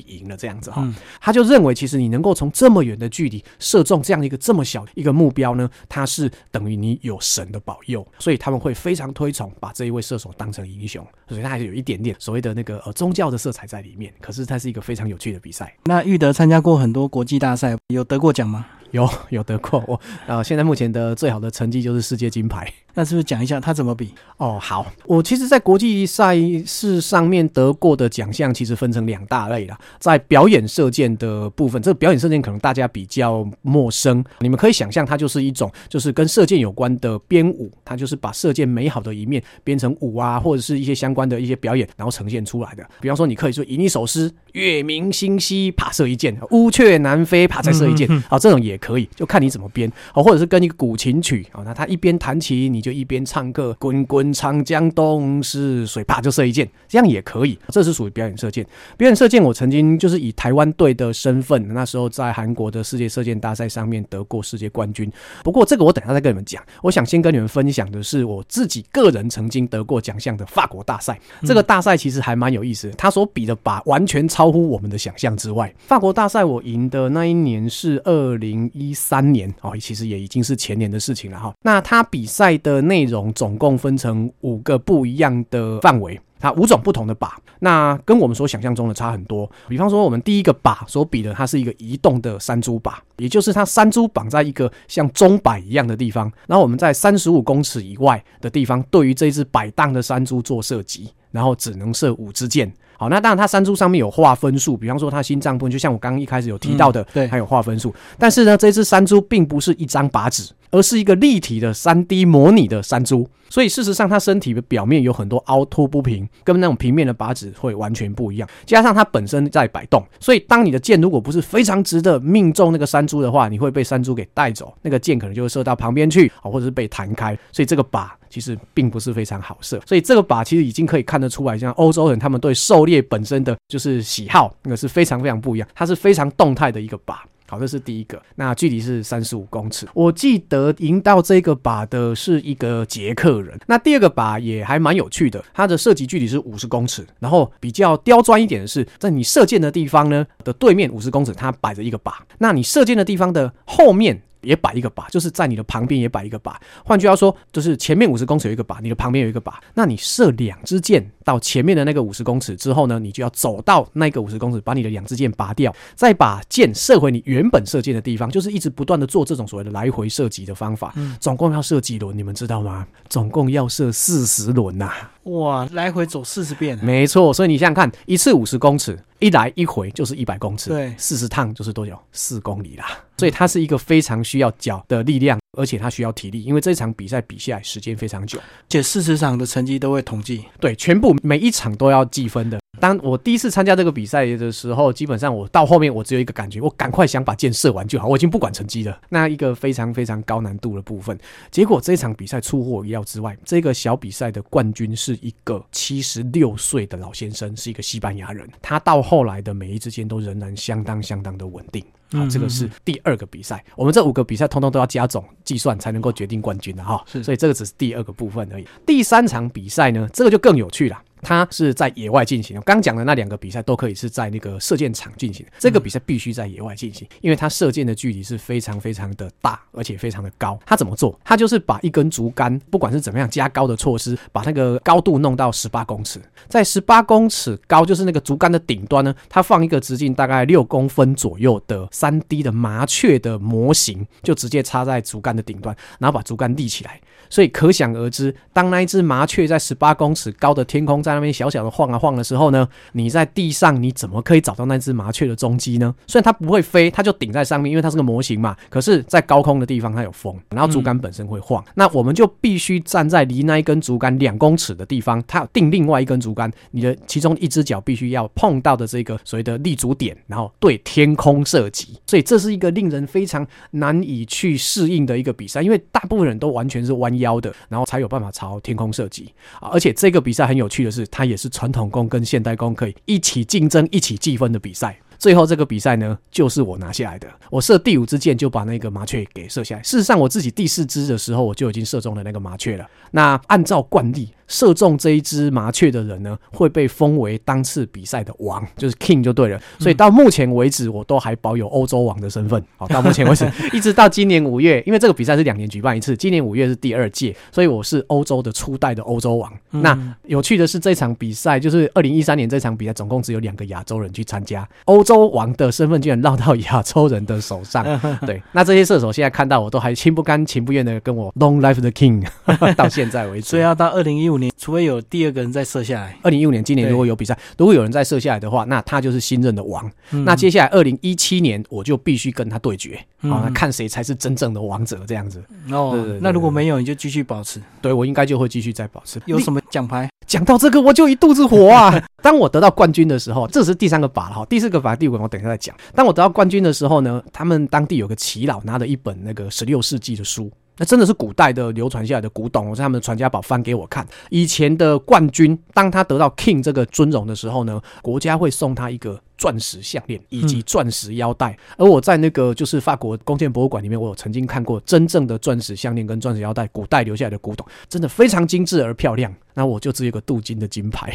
[0.00, 0.86] 赢了这样子哈。
[1.18, 11.06] 他就认为，其实你能够从这么远的距离射中这样一个这么小一个目标呢，它是等于你有神的保佑，所以他们会非常推崇把这一位射手当成英雄。
[11.28, 15.74] 所以它还是有一点点所谓的那个呃宗教的色彩在里面，可是它是一个非常有趣的比赛。
[15.84, 18.66] 那玉德参加过很多国际大赛，有得过奖吗？
[18.92, 22.72] 有有得过，我呃现在目前的最好的成绩就是世界金牌。
[22.98, 24.12] 那是不是讲一下他怎么比？
[24.38, 29.78] 哦，好，我其实，在国际赛事上面得过的奖项，其实分成两大类啦。
[30.00, 42.84] 在表演射箭的部分，这个表演射箭可能大家比较陌生，你们可以想象，它就是一种就是跟射箭有关的编舞，它就是把射箭美好的一面编成舞啊，或者是一些相关的一些表演，然后呈现出来的。
[43.00, 49.88] 比方说，你可以说吟一首诗：“月明星稀，爬射一箭；乌鹊南飞，爬再射一箭。”啊，这种也可以，就看你怎么编。
[50.12, 52.87] 好，或者是跟一个古琴曲啊，那他一边弹琴，你就。
[52.88, 57.58] 就一边唱歌，滚滚长江东逝水，啪就射一箭，这样也可以。
[57.68, 58.66] 这是属于表演射箭。
[58.96, 65.12] 表演射箭，我曾经就是以台湾队的身份，那时候在韩国的世界射箭大赛上面得过世界冠军。
[65.44, 66.62] 不过这个我等下再跟你们讲。
[66.80, 71.20] 我想先跟你们分享的是我自己个人曾经得过奖项的法国大赛。
[71.42, 75.70] 这个大赛其实还蛮有意思，他所比的靶完全超乎我们的想象之外。
[75.78, 81.52] 法国大赛我赢的那一年是二零一三年哦，其实也已经是前年的事情了哈。
[81.60, 82.77] 那他比赛的。
[82.82, 89.50] 内容总共分成五个不一样的范围，它五种不同的靶，那跟我们所想象中的差很多。
[89.68, 102.72] 比方说，我们第一个靶所比的，它是一个移动的山猪靶，也就是它山猪绑在一个像钟摆一样的地方，然后我们在三十五公尺以外的地方，对于这只摆荡的山猪做射击，然后只能射五支箭。
[102.96, 107.94] 好，那当然它山猪上面有划分数，比方说它心脏部分，就像我刚刚一开始有提到的，对，它有划分数。
[108.18, 110.52] 但是呢，这只山猪并不是一张靶纸。
[110.70, 118.46] 而是一个立体的三 D 模拟的山猪，所以事实上它身体的表面有很多凹凸不平，跟那种平面的靶纸会完全不一样。
[118.66, 127.34] 加上它本身在摆动，所以当你的箭如果不是非常直的命中那个山猪的话，你会被山猪给带走，那个箭可能就会射到旁边去啊，或者是被弹开。
[127.50, 129.80] 所以这个靶其实并不是非常好射。
[129.86, 135.68] 所以这个靶其实已经可以看得出来，像欧洲人他们对狩猎本身的就是喜好，那个是非常非常不一样。
[135.74, 137.16] 它是非常动态的一个靶。
[137.50, 138.20] 好，这是第一个。
[138.34, 139.88] 那距离是三十五公尺。
[139.94, 143.58] 我记得赢到这个靶的是一个捷克人。
[143.66, 147.06] 那第二个靶也还蛮有趣的，它的射击距离是五十公尺。
[147.18, 152.12] 然后比较刁钻一点的是，在你射箭的地方呢的对面五十公尺，它摆着一个靶。
[152.36, 154.20] 那你射箭的地方的后面。
[154.48, 156.54] 也摆一个靶，就是在你的旁边也摆一个靶。
[156.82, 159.52] 换句话说，就是前面五十公尺有一个靶，你的旁边有一个靶。
[159.74, 170.94] 那你射两支箭到前面的那个五十公尺之后呢，你就要走到那个五十公尺，把你的两支箭拔掉，再把箭射回你原本射箭的地方，就是一直不断的做这种所谓的来回射击的方法。
[170.96, 172.16] 嗯总共要射几轮？
[172.16, 172.86] 你们知道吗？
[173.10, 174.90] 总共要射四十轮呐！
[175.24, 176.78] 哇，来回走四十遍。
[176.82, 181.98] 没错，所以你想想看，一次五十公尺，一来一回就是一百公尺，对，四十趟就是多久？
[182.12, 182.86] 四公里啦。
[183.18, 192.58] 所以它是一个非常需要脚的力量，而且他需要体力，因为这场比赛比下来时间非常久，且四十场的成绩都会统计，对，全部每一场都要计分的。
[192.80, 199.00] 当我第一次参加这个比赛的时候，基本上我到后面我只有一个感觉，我赶快想把箭射完就好，我已经不管成绩了。
[199.08, 201.18] 那一个非常非常高难度的部分，
[201.50, 211.84] 结果这场比赛出乎我意料之外，这个小比赛的冠军是一个七十六岁的老先生，是一个西班牙人，他到后来的每一支箭都仍然相当相当的稳定。
[212.12, 213.62] 好，这个是第二个比赛。
[213.76, 217.04] 我们这五个比赛通通都要加总计算才能够决定冠军的哈。
[217.06, 218.66] 是，所以这个只是第二个部分而已。
[218.86, 220.98] 第三场比赛呢，这个就更有趣了。
[221.22, 230.58] 它是在野外进行，刚讲的那两个比赛都可以是在那个射箭场进行，这个比赛必须在野外进行，因为它射箭的距离是非常非常的大，而且非常的高。
[230.64, 231.18] 它怎么做？
[231.24, 247.00] 它就是把一根竹竿，不管是怎么样加高的措施，把那个高度弄到十八公尺，在十八公尺高，就是那个竹竿的顶端呢，它放一个直径大概六公分左右的三 D 的麻雀的模型，就直接插在竹竿的顶端，然后把竹竿立起来。
[247.30, 255.94] 所以可想而知，当那一只麻雀在十八公尺高的天空在那边小小的晃啊晃的时候呢，你在地上你怎么可以找到那只麻雀的踪迹呢？
[256.06, 258.56] 虽然它不会飞，它就顶在上面，因为它是个模型嘛。
[258.70, 271.98] 可是，在高空的地方它有风，然后竹竿本身会晃，那我们就必须站在离那一根竹竿两公尺的地方，它定另外一根竹竿，你的其中一只脚必须要碰到的这个所谓的立足点，然后对天空射击。
[272.06, 277.17] 所以这是一个令人非常难以去适应的一个比赛，因为大部分人都完全是弯。
[277.18, 279.68] 腰的，然后才有办法朝天空射击啊！
[279.72, 284.98] 而且这个比赛很有趣的是，它也是传统弓跟现代弓可以一起竞争、一起计分的比赛。
[285.18, 287.28] 最后这个比赛呢，就是我拿下来的。
[287.50, 289.82] 我射第五支箭就把那个麻雀给射下来。
[289.82, 292.86] 事实上，我自己第四支的时候，我就已经射中了那个麻雀了。
[293.10, 294.30] 那按照惯例。
[294.50, 299.60] 射中这一只麻雀的人呢，会被封为当次比赛的王，就是 king 就对了。
[299.78, 302.64] 所以到目前为止，我都还保有欧洲王的身份。
[302.78, 309.52] 好，到目前为止，一直到今年五月，因为这个比赛是两年举办一次，今年五月是第二届，所以我是欧洲的初代的欧洲王。
[309.68, 317.82] 那有趣的是，这场比赛就是二零一三年这场比赛，总共只有两个亚洲人去参加，欧洲王的身份居然落到亚洲人的手上。
[318.26, 322.22] 对，那这些射手现在看到我都还心不甘情不愿的跟我 long life the king，
[322.76, 323.48] 到现在为止。
[323.48, 324.52] 所以要到二零一五年。
[324.58, 329.88] 除非有第二个人再射下来，二零一五年今年如果有比赛，如果有人再射下来的话，那他就是新任的王。
[330.10, 335.40] 那接下来二零一七年我就必须跟他对决，啊，看谁才是真正的王者这样子。
[335.70, 337.62] 哦，那如果没有，你就继续保持。
[337.80, 339.20] 对我应该就会继续再保持。
[339.26, 340.10] 有什么奖牌？
[340.26, 342.02] 讲到这个我就一肚子火啊！
[342.20, 345.74] 当我得到冠军的时候，这是第三个靶了哈，第四个靶、第五个我等一下再讲。
[345.94, 350.50] 当我得到冠军的时候呢，他们当地有个耆老拿了一本那个十六世纪的书。
[350.80, 354.06] 那真的是古代的流传下来的古董，我在他们的传家宝翻给我看。
[354.30, 359.20] 以前的冠军，当他得到 king 这个尊荣的时候呢，国家会送他一个。
[359.38, 369.32] 钻石项链以及钻石腰带，而我在那个就是法国弓箭博物馆里面，我有曾经看过真正的钻石项链跟钻石腰带，古代留下来的古董，真的非常精致而漂亮。
[369.58, 371.12] 那我就只有个镀金的金牌，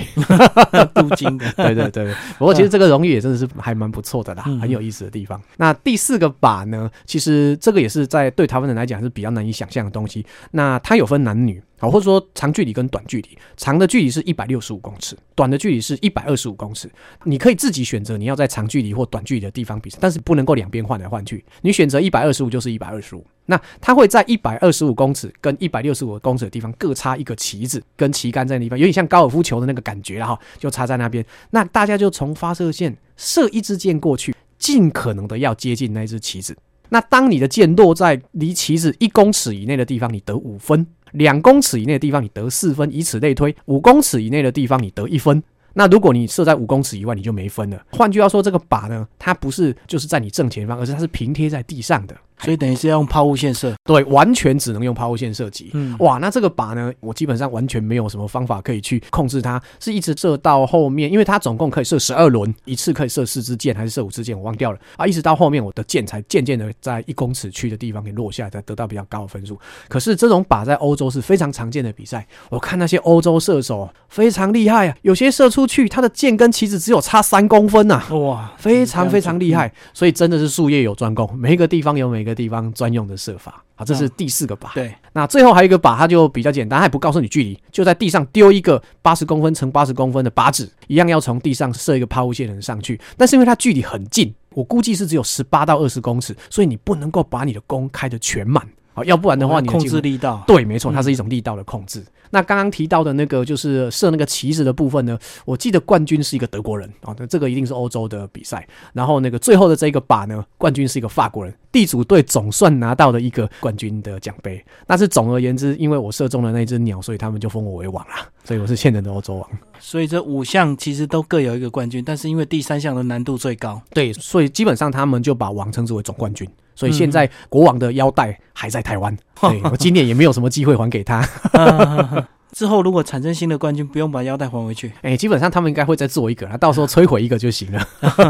[0.93, 2.13] 镀金的， 对对对。
[2.37, 5.41] 不过其实这个荣誉也真的是还蛮不错的啦，很有意思的地方。
[5.55, 10.25] 那第四个靶呢，其实这个也是在对台湾人来讲是比较难以想象的东西。
[10.51, 11.63] 那它有分男女。
[11.79, 16.89] 好，或者说长距离跟短距离，长的距离是一百六十五公尺，短的距离是一百二十五公尺。
[17.25, 21.43] 你可以自己选择你要在长距离或短距离的地方比赛，但是不能够两边换来换去。
[21.61, 31.25] 你选择一百二十五就是一百二十五，那它会在一百二十五公尺跟一百六十五公尺的地方各插一个旗子跟旗杆在那地方，有点像高尔夫球的那个感觉了哈，就插在那边。
[31.51, 36.55] 那大家就从发射线射一支箭过去，尽可能的要接近那支旗子。
[36.89, 40.85] 那当你的箭落在离旗子一公尺以内的地方，你得五分。
[41.13, 43.55] 两公尺以内的地方你得四分，以此类推。
[43.65, 45.41] 五公尺以内的地方你得一分。
[45.73, 47.83] 那如果你射在五公尺以外，你就没分了。
[47.91, 52.15] 换句话说，这个靶呢，它不是就是在你正前方，而是它是平贴在地上的。
[52.39, 53.73] 所以等于是要用抛物线射。
[53.83, 55.71] 对，完全只能用抛物线射击。
[55.73, 65.05] 嗯，哇，那这个靶呢，我基本上完全没有什么方法可以去控制它，是一直射到后面，因为它总共可以射十二轮，一次可以射四支箭还是射五支箭，我忘掉了啊。
[65.05, 69.59] 一直到后面，我的箭才渐渐的在一公尺区的地方给落下来，才得到比较高的分数。
[69.87, 83.63] 可是这种靶在欧洲是非常常见的比赛，我看那些欧洲射手非常厉害啊，有些射出去，他的箭跟旗子只有差三公分呐、哇，非常非常厉害，嗯所以真的是术业有专攻，每一个地方有每个地方专用的射法。
[83.75, 84.73] 好，这是第四个靶。
[84.73, 92.99] 对，那最后还有一个靶，它就比较简单，它也不告诉你距离，就在地上丢一个八十公分乘八十公分的靶纸，一样要从地上射一个抛物线人上去。
[93.17, 98.67] 但是因为它距离很近，我估计是只有十八到二十公尺，所以你不能够把你的弓开得全满。
[98.93, 100.43] 好，要不然的话，你的控制力道。
[100.45, 102.03] 对，没错，它嗯是一种力道的控制。
[102.29, 108.67] 那刚刚提到的那个就是射那个旗子的部分呢，我记得冠军是一个德国人啊，那这个一定是欧洲的比赛。
[108.91, 114.63] 然后那个最后的这个靶呢，冠军是一个法国人，地主队总算拿到了一个冠军的奖杯。
[114.87, 119.49] 但是总而言之，因为我射中了那只鸟，所以他们就封我为王啦，所以我是现任的欧洲王。
[119.79, 126.49] 所以这五项其实都各有一个冠军，但是因为第三项的难度最高，对，所以基本上他们就把王称之为总冠军。
[126.75, 131.27] 所以现在国王的腰带还在台湾， 对我今年也没有什么机会还给他。
[132.53, 134.91] 之后如果产生新的冠军，不用把腰带还回去。
[135.01, 137.87] 哎、基本上他们应该会再做一个，那到时候 摧毁一个就行了。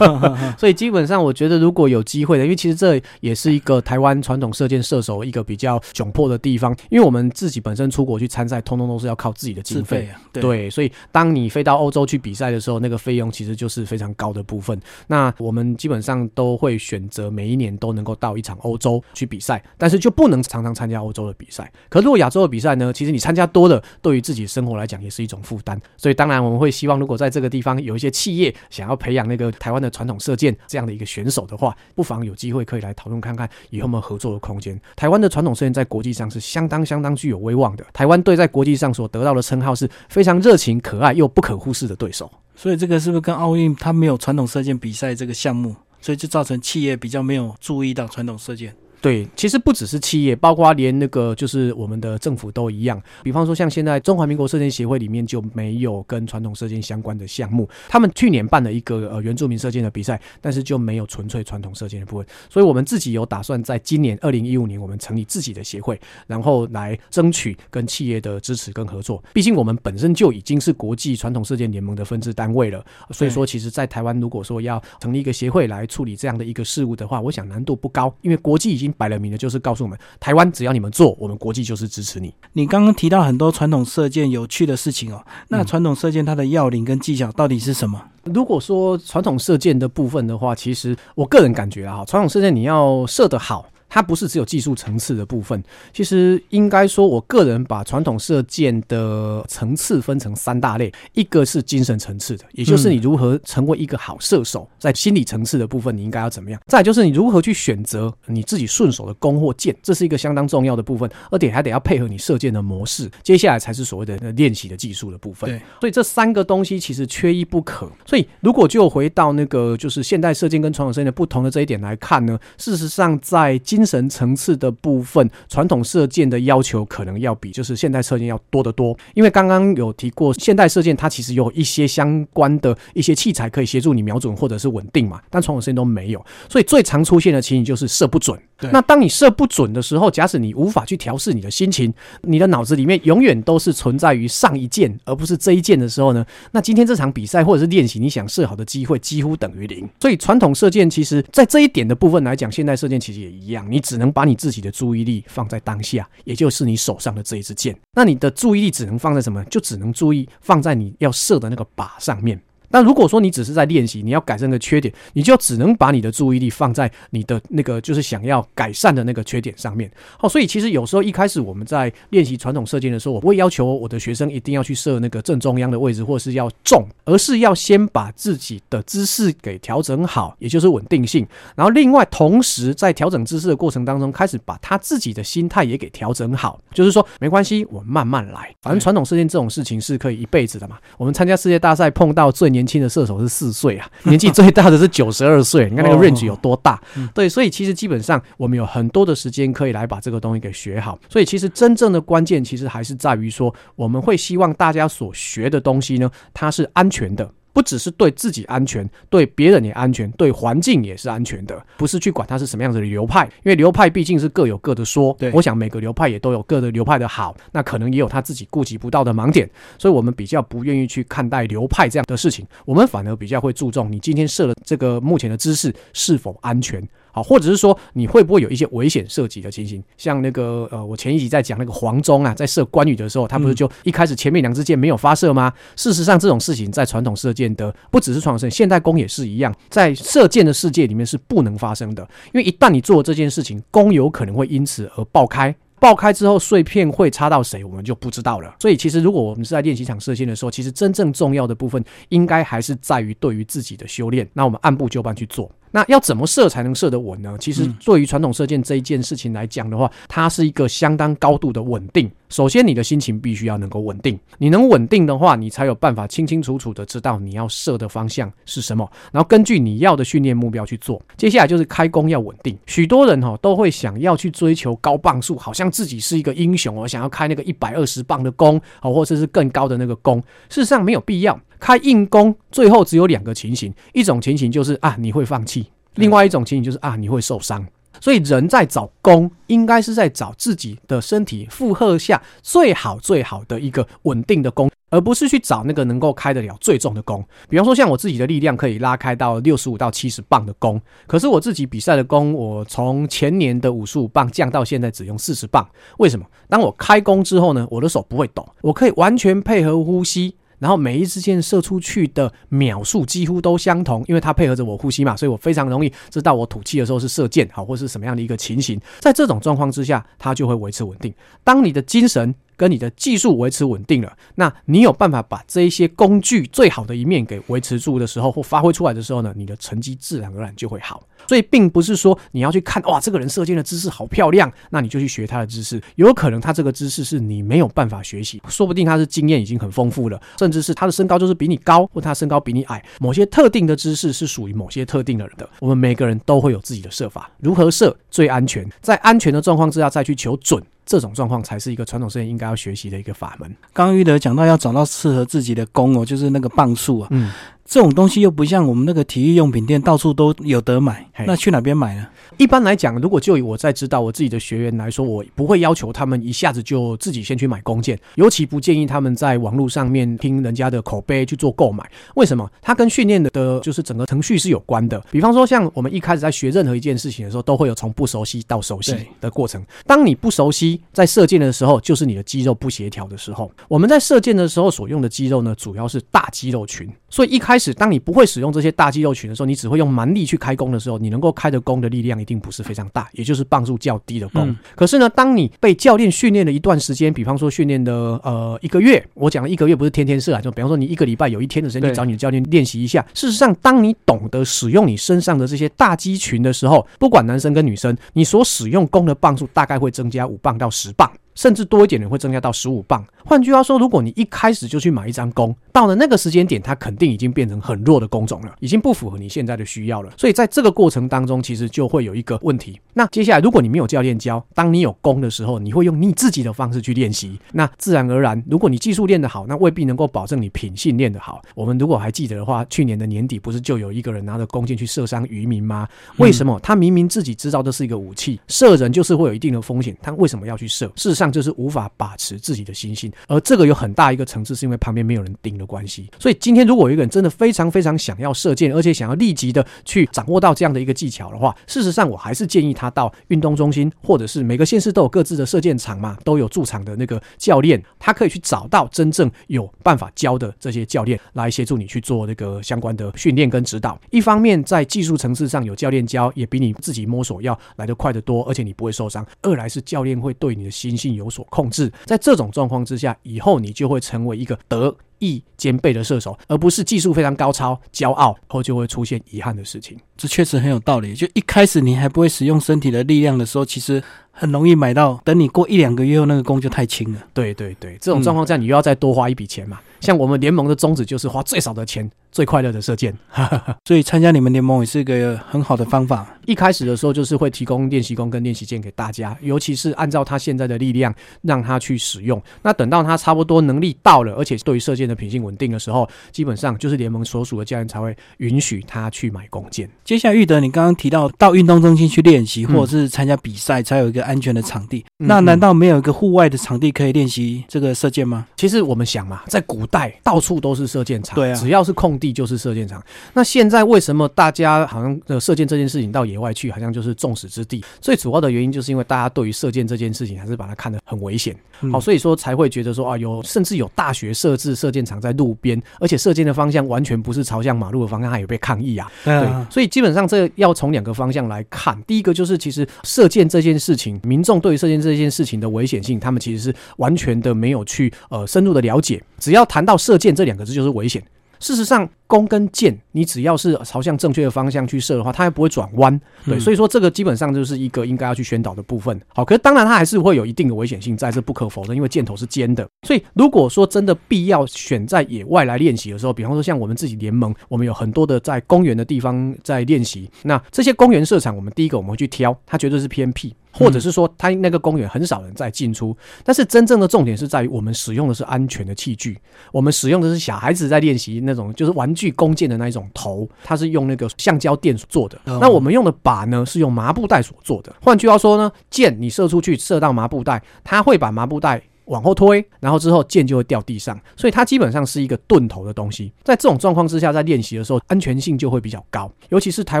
[0.58, 10.08] 所以基本上，我觉得如果有机会的，因为其实这也是一个台湾传统射箭射手一个比较窘迫的地方，因为我们自己本身出国去参赛，通通都是要靠自己的经费费。
[10.08, 14.78] 啊，对，对，所以当你飞到欧洲去比赛的时候，那个费用其实就是非常高的部分。
[15.06, 21.70] 那我们基本上都会选择每一年都能够到一场欧洲去比赛，但是就不能常常参加欧洲的比赛。
[21.88, 25.78] 可如果亚洲的比赛呢，其实你参加多了，对于自己生活来讲也是一种负担。
[25.98, 34.80] 所以当然我们会希望，如果在这个地方有一些企业想要培养那个台湾的传统射箭这样的一个选手的话，不妨有机会可以来讨论看看以后有没有合作的空间。
[34.96, 42.30] 台湾的传统射箭在国际上是相当相当具有威望的，台湾队在国际上所得到的称号是非常热情、可爱又不可忽视的对手。
[42.56, 48.74] 所以这个是不是跟奥运它没有传统射箭比赛这个项目，所以就造成企业比较没有注意到传统射箭？
[49.00, 53.00] 对，其实不只是企业，包括连那个就是我们的政府都一样。
[53.22, 57.68] 比方说，像现在中华民国射箭协会里面就没有跟传统射箭相关的项目。
[57.88, 62.26] 他们去年办了一个呃原住民射箭的比赛，但是就没有纯粹传统射箭的部分。
[62.50, 69.22] 所以我们自己有打算在今年二零一五年，我们成立自己的协会，然后来争取跟企业的支持跟合作。
[69.32, 82.32] 毕竟我们本身就已经是国际传统射箭联盟的分支单位了，所以说其实，在台湾如果说要成立一个协会来处理这样的一个事务的话，我想难度不高，因为国际已经摆了明的，就是告诉我们，台湾只要你们做，我们国际就是支持你。
[82.52, 88.02] 你刚刚提到很多传统射箭有趣的事情哦，那嗯传统射箭它的要领跟技巧到底是什么？
[88.24, 93.66] 如果说传统射箭的部分的话，其实我个人感觉啊，传统射箭你要射得好。
[93.88, 113.10] 它不是只有技术层次的部分，其实应该说，我个人把传统射箭的层次分成三大类，一个是精神层次的，也就是你如何成为一个好射手，在心理层次的部分你应该要怎么样；再就是你如何去选择你自己顺手的弓或箭，这是一个相当重要的部分，而且还得要配合你射箭的模式。
[113.22, 115.48] 接下来才是所谓的呃练习的技术的部分。
[115.48, 117.90] 对，所以这三个东西其实缺一不可。
[118.04, 128.96] 所以如果就回到那个就是现代射箭跟传统射箭的不同的这一点来看呢，事实上在精神层次的部分，传统射箭的要求可能要比就是现代射箭要多得多。
[129.14, 136.24] 因为刚刚有提过，现代射箭它其实有一些相关的一些器材可以协助你瞄准或者是稳定嘛，但传统射箭都没有。
[136.48, 138.38] 所以最常出现的情形就是射不准。
[138.60, 149.88] 对那当你射不准的时候，假使你无法去调试你的心情，你的脑子里面永远都是存在于上一箭，而不是这一箭的时候呢，那今天这场比赛或者是练习，你想射好的机会几乎等于零。
[150.00, 157.78] 所以传统射箭其实在这一点的部分来讲，现代射箭其实也一样，你只能把你自己的注意力放在当下，也就是你手上的这一支箭。
[157.92, 159.44] 那你的注意力只能放在什么？
[159.44, 162.40] 就只能注意放在你要射的那个靶上面。
[162.70, 169.90] 那如果说你只是在练习，你要改正个缺点，你就只能把你的注意力放在你的那个就是想要改善的那个缺点上面。
[170.20, 181.26] 哦，所以其实有时候一开始我们在练习传统射箭的时候，我不会要求我的学生一定要去射那个正中央的位置，或是要重，而是要先把自己的姿势给调整好，也就是稳定性。
[181.56, 188.54] 然后另外同时在调整姿势的过程当中，开始把他自己的心态也给调整好，就是说没关系，我慢慢来。
[188.60, 190.78] 反正传统射箭这种事情是可以一辈子的嘛。
[190.96, 196.80] 我们参加世界大赛碰到最年轻的射手是四岁啊， 年纪最大的是九十二岁，你看那个哦 range 有多大？
[197.14, 200.98] 对，所以其实基本上我们有很多的时间可以来把这个东西给学好。
[201.08, 207.30] 所以其实真正的关键其实还是在于说，我们会希望大家所学的东西呢，它是安全的。
[207.52, 211.60] 不只是对自己安全，对别人也安全，对环境也是安全的。
[211.76, 215.14] 不是去管它是什么样子的流派，因为流派毕竟是各有各的说。
[215.18, 226.86] 对我想每个流派也都有各的流派的好，那可能也有他自己顾及不到的盲点，所以我们比较不愿意去看待流派这样的事情，我们反而比较会注重你今天设的这个目前的姿势是否安全。
[227.18, 229.82] 好，或者是说你会不会有一些危险涉及的情形？
[229.96, 235.52] 像那个呃，我前一集在讲那个黄忠啊，在射关羽的时候，他不是就一开始前面两支箭没有发射吗？
[235.74, 242.02] 事实上，这种事情在传统射箭的不只是传统射箭，现代弓也是一样，在射箭的世界里面是不能发生的，
[242.32, 245.54] 因为一旦你做了这件事情，弓有可能会因此而爆开。
[245.80, 248.52] 爆开之后，碎片会插到谁，我们就不知道了。
[248.58, 254.28] 所以，其实如果我们是在练习场射箭的时候，其实真正重要的部分，应该还是在于对于自己的修炼。
[254.32, 255.48] 那我们按部就班去做。
[255.70, 257.36] 那要怎么射才能射得稳呢？
[257.38, 262.10] 其实，对于传统射箭这一件事情来讲的话，它是一个相当高度的稳定。
[262.28, 264.18] 首先，你的心情必须要能够稳定。
[264.36, 271.00] 你能稳定的话，你才有办法清清楚楚的知道你要射的方向是什么，然后根据你要的训练目标去做。
[271.16, 272.56] 接下来就是开弓要稳定。
[272.66, 280.18] 许多人哈都会想要去追求高磅数，好像自己是一个英雄哦，想要开那个一百二十磅的弓，哦，或者是更高的那个弓。
[280.50, 281.38] 事实上没有必要。
[281.60, 287.66] 开硬弓最后只有两个情形，一种情形就是啊你会放弃，另外一种情形就是啊你会受伤。
[288.00, 297.24] 所以人在找弓，应该是在找自己的身体负荷下最好最好的一个稳定的弓，而不是去找那个能够开得了最重的弓。
[297.48, 305.68] 比方说像我自己的力量可以拉开到六十五到七十磅的弓，可是我自己比赛的弓，我从前年的五十五磅降到现在只用四十磅。
[305.96, 306.24] 为什么？
[306.48, 310.36] 当我开弓之后呢，我的手不会抖，我可以完全配合呼吸。
[310.58, 318.80] 然后每一支箭射出去的秒数几乎都相同，因为它配合着我呼吸嘛，所以我非常容易知道我吐气的时候是射箭好，或是什么样的一个情形。
[319.00, 321.14] 在这种状况之下，它就会维持稳定。
[321.44, 331.06] 当你的精神跟你的技术维持稳定了，那你有办法把这一些工具最好的一面给维持住的时候，或发挥出来的时候呢，你的成绩自然而然就会好。
[331.26, 335.80] 所以并不是说你要去看哇，这个人射箭的姿势好漂亮，那你就去学他的姿势。
[335.94, 342.84] 有可能他这个姿势是你没有办法学习，说不定他是经验已经很丰富了，甚至是他的身高就是比你高，或他身高比你矮。
[342.98, 345.48] 某些特定的姿势是属于某些特定的人的。
[345.60, 350.60] 我们每个人都会有自己的射法，如何射最安全，在安全的状况之下再去求准。
[350.88, 353.46] 这种状况才是一个传统生意应该要学习的一个法门。
[353.74, 357.08] 刚刚玉德讲到要找到适合自己的弓哦，就是那个磅数啊。
[357.10, 357.30] 嗯，
[357.68, 362.06] 这种东西又不像我们那个体育用品店到处都有得买，那去哪边买呢？
[362.38, 371.84] 一般来讲，如果就以我在知道我自己的学员来说，我不会要求他们一下子就自己先去买弓箭，尤其不建议他们在网络上面听人家的口碑去做购买。
[372.14, 372.50] 为什么？
[372.62, 374.98] 它跟训练的的就是整个程序是有关的。
[375.10, 379.62] 比方说，像我们一开始在学任何一件事情的时候，都会有从不熟悉到熟悉的过程。
[379.86, 383.50] 当你不熟悉在射箭的时候，就是你的肌肉不协调的时候。
[383.68, 386.90] 我们在射箭的时候所用的肌肉呢，主要是大肌肉群。
[387.10, 394.54] 所以一开始，当你不会使用这些大肌肉群的时候，你只会用蛮力去开弓的时候，你能够开的弓的力量一定不是非常大，也就是磅数较低的弓。
[394.76, 397.92] 可是呢，当你被教练训练了一段时间，比方说训练的
[398.22, 403.04] 呃一个月，我讲了一个月不是天天射啊，就比方说你一个礼拜有一天的时间，你找你的教练练习一下。
[403.14, 411.10] 事实上，当你懂得使用你身上的这些大肌群的时候，不管男生跟女生，你所使用弓的磅数大概会增加五磅到十磅。
[411.38, 413.06] 甚至多一点的会增加到十五磅。
[413.24, 420.12] 换句话说，如果你一开始就去买一张弓，到了那个时间点，它肯定已经变成很弱的弓种了，已经不符合你现在的需要了。
[420.16, 422.80] 所以在这个过程当中，其实就会有一个问题。
[422.92, 431.40] 那接下来，如果你没有教练教，当你有弓的时候，你会用你自己的方式去练习，那自然而然，如果你技术练得好，那未必能够保证你品性练得好。
[431.54, 435.86] 我们如果还记得的话，去年的年底不是就有一个人拿着弓箭去射伤渔民吗？
[436.16, 436.58] 为什么？
[436.64, 440.90] 他明明自己知道这是一个武器，射人就是会有一定的风险，他为什么要去射？
[440.96, 441.27] 事实上。
[441.30, 446.08] 就是无法把持自己的心性，而这个有很大一个层次，是因为旁边没有人盯的关系。
[446.18, 464.00] 所以今天如果有一个人真的非常非常想要射箭，而且想要立即的去掌握到这样的一个技巧的话，事实上我还是建议他到运动中心，或者是每个县市都有各自的射箭场嘛，都有驻场的那个教练，他可以去找到真正有办法教的这些教练来协助你去做那个相关的训练跟指导。
[464.10, 469.26] 一方面在技术层次上有教练教，也比你自己摸索要来得快得多，而且你不会受伤。
[469.42, 471.08] 二来是教练会对你的心性。
[471.18, 479.98] 有所控制，在这种状况之下，以后你就会成为一个德意兼备的射手，而不是技术非常高超、骄傲后就会出现遗憾的事情。
[480.16, 481.12] 这确实很有道理。
[481.14, 485.20] 就一开始你还不会使用身体的力量的时候，其实很容易买到。
[485.24, 487.20] 等你过一两个月后，那个弓就太轻了。
[487.34, 489.80] 对对对，这种状况下你又要再多花一笔钱嘛？
[490.00, 493.16] 像我们联盟的宗旨就是花最少的钱，最快乐的射箭。
[493.86, 496.34] 所以参加你们联盟也是一个很好的方法。
[496.46, 502.42] 一开始的时候就是会提供练习弓跟练习箭给大家，尤其是按照他现在的力量让他去使用。
[502.62, 509.88] 那等到他差不多能力到了，而且对于射箭的品性稳定的时候，基本上就是联盟所属的教练才会允许他去买弓箭。
[510.04, 515.04] 接下来，玉德，你刚刚提到到运动中心去练习，或者是参加比赛，才有一个安全的场地。
[515.18, 518.46] 那难道没有一个户外的场地可以练习这个射箭吗？
[518.56, 523.02] 其实我们想嘛，在古代到处都是射箭场，对啊，只要是空地就是射箭场。
[523.34, 527.82] 那现在为什么大家好像呃射箭这件事情到野外去，好像就是众矢之的？
[528.00, 531.56] 最主要的原因就是因为大家对于射箭这件事情还是把它看得很危险，
[531.92, 539.10] 好，所以说才会觉得说啊，有甚至有大学设置射箭场在路边，而且射箭的方向完全不是朝向马路的方向，还有被抗议啊。
[539.24, 551.22] 对，所以基本上这要从两个方向来看，第一个就是其实射箭这件事情，民众对于射箭这件事情的危险性，他们其实是完全的没有去呃深入的了解，只要谈到射箭这两个字就是危险。
[551.60, 556.20] 事实上，弓跟箭，你只要是朝向正确的方向去射的话，它也不会转弯。
[556.46, 559.20] 对，所以说这个基本上就是一个应该要去宣导的部分。
[559.34, 562.86] 好，可是当然它还是会有一定的危险性在，这不可否认，因为箭头是尖的。
[563.08, 570.30] 所以如果说真的必要选在野外来练习的时候，比方说像我们自己联盟，我们有很多的在公园的地方在练习。
[570.44, 573.52] 那这些公园射场，我们第一个我们会去挑，它绝对是偏僻。
[573.78, 579.38] 或者是说，它那个公园很少人在进出，但是真正的重点是在于我们使用的是安全的器具，
[579.72, 585.38] 我们使用的是小孩子在练习那种就是玩具弓箭的那一种头，它是用那个橡胶垫做的。
[585.44, 587.94] 那我们用的靶呢，是用麻布袋所做的。
[588.02, 591.82] 换句话说呢，箭你射出去射到麻布袋，它会把麻布袋。
[592.08, 596.32] 往后推，然后之后箭就会掉地上，所以它基本上是一个钝头的东西。
[596.42, 599.30] 在这种状况之下，在练习的时候，安全性就会比较高。
[599.50, 600.00] 尤其是台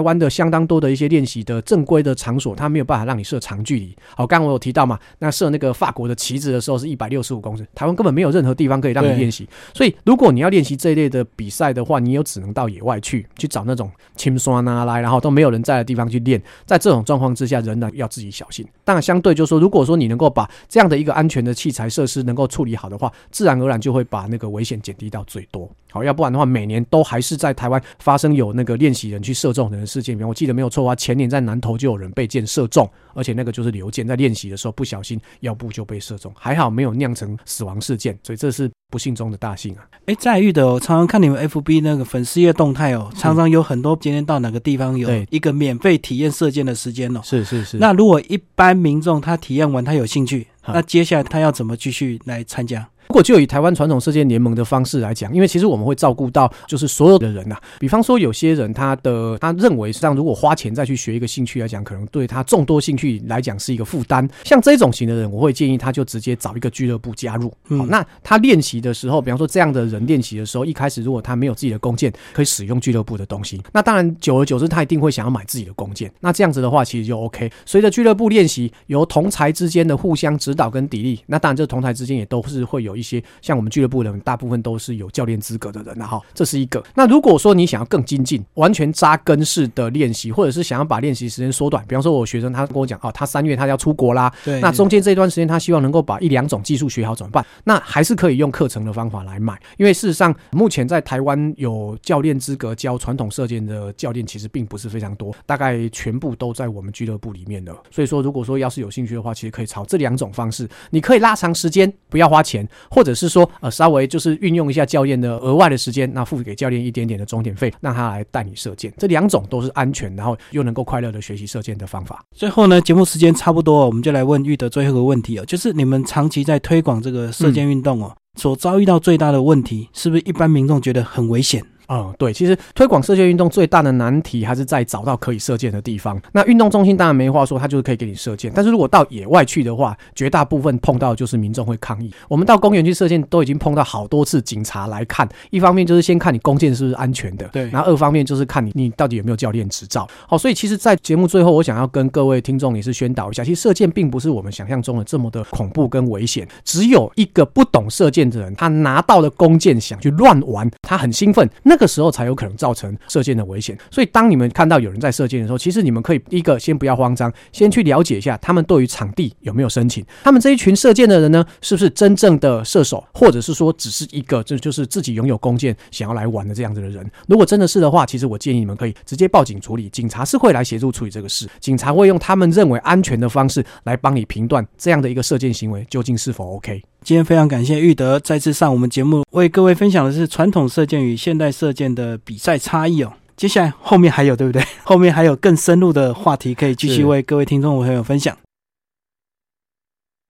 [0.00, 3.94] 湾的相当多的一些练习的正规的场所，它没有办法让你射长距离。
[4.16, 9.46] 好，刚刚我有提到嘛，那射那个法国的旗子的时候是一百六十五公尺，台湾根本没有任何地方可以让你练习。
[9.74, 16.42] 所以，如果你要练习这一类的比赛的话，你又只能到野外去去找那种轻刷啊来，然后都没有人在的地方去练。
[16.64, 18.66] 在这种状况之下，仍然要自己小心。
[18.82, 21.86] 当然，相对就是说，如果说你能够把这样的一个安全的器材。
[21.98, 25.68] 设施能够处理好的话，自然而然就会把那个危险减低到最多。
[25.90, 30.16] 好，要不然的话，每年都还是在台湾发生有那个练习人去射中人的事件。
[30.16, 38.16] 比方我记得没有错啊，前年在南投就有人被箭射中，而且那个就是刘箭，在练习的时候不小心腰部就被射中，还好没有酿成死亡事件。
[38.22, 39.84] 所以这是不幸中的大幸啊！
[40.06, 47.20] 哎，在遇的，哦常常看你们 FB 那个粉丝页动态哦，常常有很多今天到哪个地方有一个免费体验射箭的时间哦。
[47.22, 47.76] 是是是。
[47.76, 50.46] 那如果一般民众他体验完他有兴趣。
[50.70, 52.86] 那接下来他要怎么继续来参加？
[53.08, 57.56] 如果就以台湾传统射箭联盟的方式来讲，因为其实我们会照顾到就是所有的人呐。
[57.78, 64.28] 比方说有些人他的他认为上如果花钱再去学一个兴趣来讲，可能对他众多兴趣来讲是一个负担。
[64.44, 67.48] 像这种型的人，我会建议他就直接找一个俱乐部加入。
[67.68, 73.58] 好，那他练习的时候，比方说这样的人练习的时候，一开始如果他没有自己的弓箭，可以使用俱乐部的东西。
[73.72, 76.12] 那当然久而久之，他一定会想要买自己的弓箭。
[76.20, 77.50] 那这样子的话，其实就 OK。
[77.64, 83.68] 随着俱乐部练习，由同才之间的互相指导跟砥砺，那当然这同台之间也都是会有一些像我们。
[83.68, 86.82] 俱乐部的人大部分都是有教练资格的人了哈，这是一个。
[86.94, 97.44] 那如果说你想要更精进、完全扎根式的练习，或者是想要把练习时间缩短，比方说我学生他跟我讲哦，他三月他要出国啦，对，那中间这段时间他希望能够把一两种技术学好怎么办？
[97.64, 107.76] 那还是可以用课程的方法来买，因为事实上目前在台湾有教练资格教传统射箭的教练其实并不是非常多，大概全部都在我们俱乐部里面的。
[107.90, 113.70] 所以说，如果说要是有兴趣的话，其实可以朝这两种方式，你可以拉长时间，不要花钱，或者是说呃。
[113.78, 118.92] 稍微就是运用一下教练的额外的时间，那付给教练一点点的钟点费，让他来带你射箭。
[118.98, 122.24] 这两种都是安全，然后又能够快乐的学习射箭的方法。
[122.34, 131.64] 最后呢，节目时间差不多，我们就来问玉德最后一个问题哦，就是你们长期在推广这个射箭运动哦，所遭遇到最大的问题，是不是一般民众觉得很危险？
[131.88, 136.20] 嗯，对，其实推广射箭运动最大的难题还是在找到可以射箭的地方。
[136.32, 138.52] 那运动中心当然没话说，它就是可以给你射箭。
[138.54, 142.12] 但是如果到野外去的话，绝大部分碰到就是民众会抗议。
[142.28, 150.06] 我们到公园去射箭都已经碰到好多次警察来看，一方面就是先看你弓箭是不是安全的，对，然后二方面就是看你你到底有没有教练执照。
[150.26, 156.46] 好，所以其实，在节目最后，我想要跟各位听众也是宣导一下，其实射箭并不是我们想象中的这么的恐怖跟危险。
[156.64, 162.58] 只有一个不懂射箭的人，他拿到了弓箭想去乱玩，他很兴奋，那这个时候才有可能。
[162.58, 177.08] 造成射箭的危险，所以当你们看到有人在射箭的时候，其实你们可以第一个先不要慌张，先去了解一下他们对于场地有没有申请，他们这一群射箭的人呢，是不是真正的射手，或者是说只是一个这就是自己拥有弓箭想要来玩的这样子的人？
[177.28, 186.82] 如果真的是的话，其实我建议你们可以直接报警处理，警察是会来协助处理这个事，警察会用他们认为安全的方式来帮你评断这样的一个射箭行为究竟是否 OK。
[187.08, 193.10] 今天非常感谢玉德再次上我们节目，为各位分享的是传统射箭与现代射箭的比赛差异哦。
[193.34, 194.62] 接下来后面还有对不对？
[194.84, 198.36] 后面还有更深入的话题可以继续为各位听众朋友分享。